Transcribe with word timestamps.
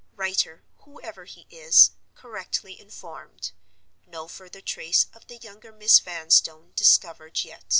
Writer, 0.15 0.63
whoever 0.77 1.25
he 1.25 1.45
is, 1.51 1.91
correctly 2.15 2.79
informed. 2.81 3.51
No 4.07 4.27
further 4.27 4.59
trace 4.59 5.05
of 5.13 5.27
the 5.27 5.37
younger 5.37 5.71
Miss 5.71 5.99
Vanstone 5.99 6.73
discovered 6.75 7.37
yet." 7.43 7.63